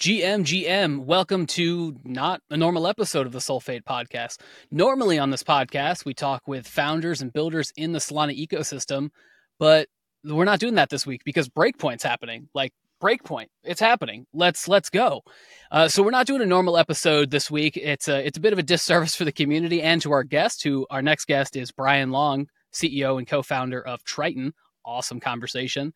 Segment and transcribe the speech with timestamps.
[0.00, 4.40] GM, GM, welcome to not a normal episode of the Solfate podcast.
[4.72, 9.10] Normally on this podcast, we talk with founders and builders in the Solana ecosystem,
[9.56, 9.86] but
[10.24, 12.48] we're not doing that this week because Breakpoint's happening.
[12.54, 14.26] Like Breakpoint, it's happening.
[14.34, 15.22] Let's let's go.
[15.70, 17.76] Uh, so we're not doing a normal episode this week.
[17.76, 20.64] It's a it's a bit of a disservice for the community and to our guest.
[20.64, 24.54] Who our next guest is Brian Long, CEO and co-founder of Triton.
[24.84, 25.92] Awesome conversation,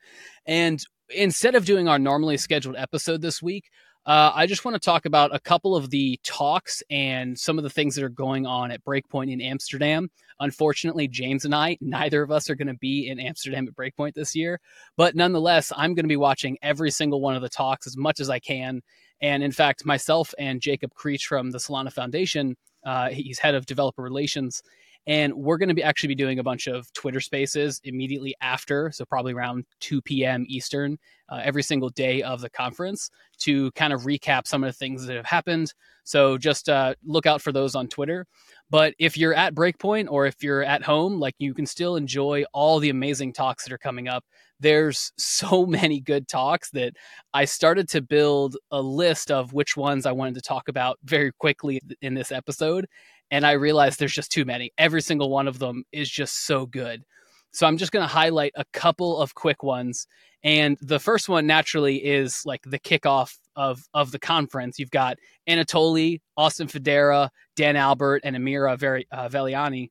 [0.46, 0.80] and
[1.10, 3.64] instead of doing our normally scheduled episode this week,
[4.08, 7.62] uh, I just want to talk about a couple of the talks and some of
[7.62, 10.10] the things that are going on at Breakpoint in Amsterdam.
[10.40, 14.14] Unfortunately, James and I, neither of us are going to be in Amsterdam at Breakpoint
[14.14, 14.60] this year.
[14.96, 18.18] But nonetheless, I'm going to be watching every single one of the talks as much
[18.18, 18.80] as I can.
[19.20, 23.66] And in fact, myself and Jacob Creech from the Solana Foundation, uh, he's head of
[23.66, 24.62] developer relations,
[25.08, 28.92] and we're going to be actually be doing a bunch of Twitter spaces immediately after,
[28.92, 30.44] so probably around 2 p.m.
[30.48, 30.98] Eastern,
[31.30, 35.06] uh, every single day of the conference to kind of recap some of the things
[35.06, 35.72] that have happened.
[36.04, 38.26] So just uh, look out for those on Twitter.
[38.70, 42.44] But if you're at Breakpoint or if you're at home, like you can still enjoy
[42.52, 44.24] all the amazing talks that are coming up.
[44.60, 46.94] There's so many good talks that
[47.32, 51.32] I started to build a list of which ones I wanted to talk about very
[51.38, 52.86] quickly in this episode
[53.30, 54.72] and I realized there's just too many.
[54.78, 57.04] Every single one of them is just so good.
[57.52, 60.06] So I'm just going to highlight a couple of quick ones.
[60.42, 64.78] And the first one naturally is like the kickoff of of the conference.
[64.78, 69.90] You've got Anatoly, Austin Federa, Dan Albert, and Amira uh, Valliani,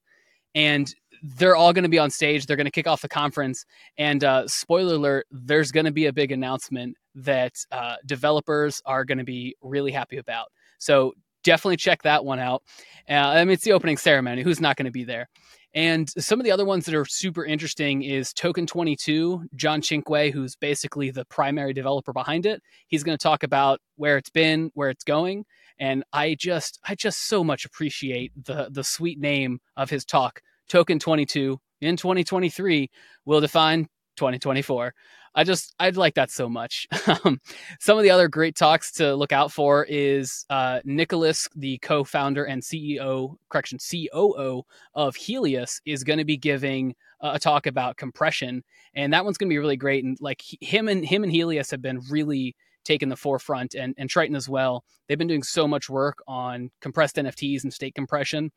[0.55, 2.45] and they're all going to be on stage.
[2.45, 3.65] They're going to kick off the conference.
[3.97, 9.03] And uh, spoiler alert: there's going to be a big announcement that uh, developers are
[9.03, 10.47] going to be really happy about.
[10.79, 12.63] So definitely check that one out.
[13.09, 14.43] Uh, I mean, it's the opening ceremony.
[14.43, 15.27] Who's not going to be there?
[15.77, 20.33] And some of the other ones that are super interesting is Token 22, Jon Cinque,
[20.33, 22.63] who's basically the primary developer behind it.
[22.87, 25.45] He's going to talk about where it's been, where it's going.
[25.77, 30.41] And I just, I just so much appreciate the the sweet name of his talk.
[30.67, 32.89] Token 22 in 2023
[33.25, 33.83] will define
[34.15, 34.95] 2024.
[35.35, 36.87] I just I'd like that so much.
[37.23, 37.39] Um,
[37.79, 42.43] some of the other great talks to look out for is uh, Nicholas, the co-founder
[42.43, 48.61] and CEO, correction COO of Helius, is going to be giving a talk about compression,
[48.93, 50.03] and that one's going to be really great.
[50.03, 52.55] And like him and him and Helius have been really
[52.87, 54.83] taken the forefront and, and Triton as well.
[55.07, 58.51] They've been doing so much work on compressed NFTs and state compression.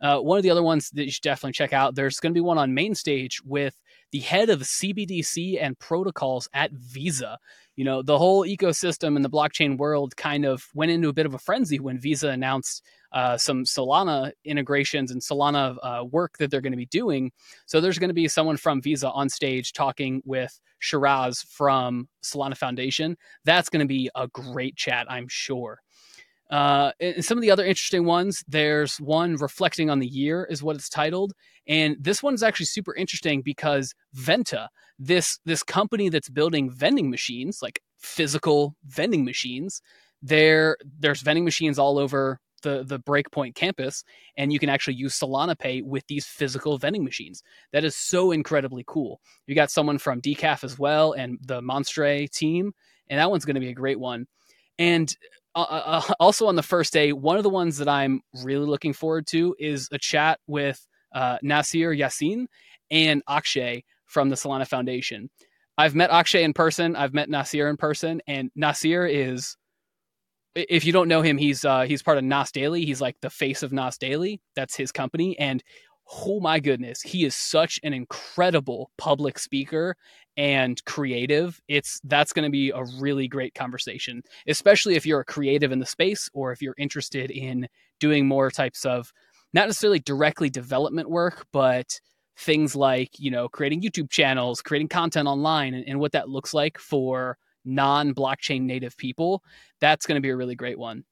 [0.00, 2.36] Uh, one of the other ones that you should definitely check out, there's going to
[2.36, 3.80] be one on main stage with
[4.12, 7.38] the head of CBDC and protocols at Visa.
[7.76, 11.26] You know, the whole ecosystem in the blockchain world kind of went into a bit
[11.26, 16.50] of a frenzy when Visa announced uh, some Solana integrations and Solana uh, work that
[16.50, 17.32] they're going to be doing.
[17.66, 22.56] So there's going to be someone from Visa on stage talking with Shiraz from Solana
[22.56, 23.16] Foundation.
[23.44, 25.80] That's going to be a great chat, I'm sure.
[26.50, 30.62] Uh, and some of the other interesting ones, there's one reflecting on the year, is
[30.62, 31.32] what it's titled,
[31.66, 34.68] and this one's actually super interesting because Venta,
[34.98, 39.82] this this company that's building vending machines, like physical vending machines,
[40.22, 44.04] there there's vending machines all over the the Breakpoint campus,
[44.36, 47.42] and you can actually use Solana Pay with these physical vending machines.
[47.72, 49.20] That is so incredibly cool.
[49.46, 52.72] You got someone from Decaf as well, and the Monstre team,
[53.08, 54.26] and that one's going to be a great one.
[54.78, 55.14] And
[55.56, 58.66] uh, uh, uh, also on the first day, one of the ones that I'm really
[58.66, 62.46] looking forward to is a chat with uh, Nuseir Yassin
[62.90, 65.30] and Akshay from the Solana Foundation.
[65.78, 66.94] I've met Akshay in person.
[66.94, 69.56] I've met Nuseir in person, and Nuseir is,
[70.54, 72.84] if you don't know him, he's uh, he's part of Nas Daily.
[72.84, 74.40] He's like the face of Nas Daily.
[74.54, 75.62] That's his company, and
[76.08, 79.96] oh my goodness, he is such an incredible public speaker
[80.36, 81.60] and creative.
[81.68, 85.78] It's that's going to be a really great conversation, especially if you're a creative in
[85.78, 87.68] the space or if you're interested in
[87.98, 89.12] doing more types of
[89.52, 92.00] not necessarily directly development work, but
[92.36, 96.52] things like, you know, creating YouTube channels, creating content online and, and what that looks
[96.52, 99.42] like for non-blockchain native people.
[99.80, 101.04] That's going to be a really great one.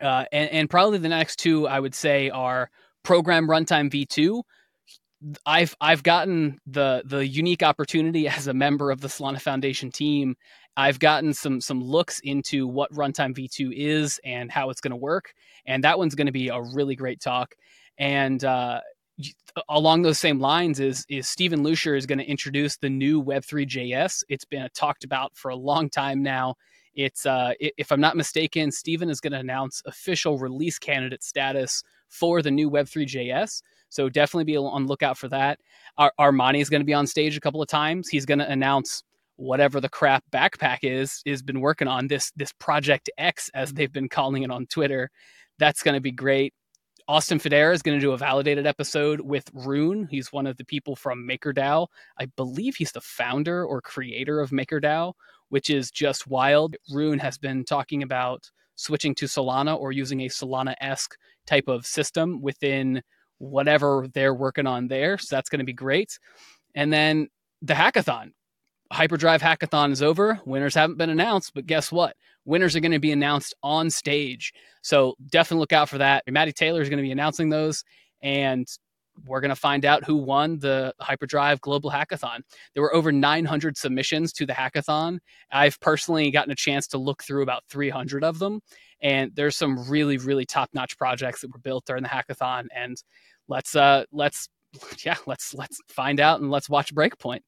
[0.00, 2.70] Uh, and, and probably the next two I would say are
[3.02, 4.42] program runtime v2
[5.46, 10.34] i've i've gotten the the unique opportunity as a member of the solana foundation team
[10.76, 14.96] i've gotten some some looks into what runtime v2 is and how it's going to
[14.96, 15.32] work
[15.66, 17.54] and that one's going to be a really great talk
[17.98, 18.80] and uh,
[19.68, 23.66] along those same lines is is Steven Luscher is going to introduce the new Web3
[23.66, 24.24] JS.
[24.28, 26.54] It's been talked about for a long time now.
[26.94, 31.82] It's uh, if I'm not mistaken, Steven is going to announce official release candidate status
[32.12, 33.62] for the new Web3 JS.
[33.88, 35.58] So definitely be on lookout for that.
[35.98, 38.08] Ar- Armani is going to be on stage a couple of times.
[38.08, 39.02] He's going to announce
[39.36, 43.92] whatever the crap backpack is is been working on this this project X as they've
[43.92, 45.10] been calling it on Twitter.
[45.58, 46.54] That's going to be great.
[47.08, 50.06] Austin Federa is going to do a validated episode with Rune.
[50.10, 51.88] He's one of the people from MakerDAO.
[52.18, 55.14] I believe he's the founder or creator of MakerDAO,
[55.48, 56.76] which is just wild.
[56.90, 61.16] Rune has been talking about switching to Solana or using a Solana esque
[61.46, 63.02] type of system within
[63.38, 65.18] whatever they're working on there.
[65.18, 66.18] So that's going to be great.
[66.74, 67.28] And then
[67.60, 68.32] the hackathon.
[68.92, 70.38] Hyperdrive hackathon is over.
[70.44, 72.14] Winners haven't been announced, but guess what?
[72.44, 74.52] Winners are going to be announced on stage.
[74.82, 76.24] So definitely look out for that.
[76.28, 77.84] Matty Taylor is going to be announcing those.
[78.20, 78.68] And
[79.26, 82.40] we're going to find out who won the Hyperdrive Global Hackathon.
[82.74, 85.18] There were over 900 submissions to the hackathon.
[85.50, 88.60] I've personally gotten a chance to look through about 300 of them,
[89.00, 92.66] and there's some really, really top-notch projects that were built during the hackathon.
[92.74, 93.02] And
[93.48, 94.48] let's uh, let's
[95.04, 97.40] yeah, let's let's find out and let's watch Breakpoint.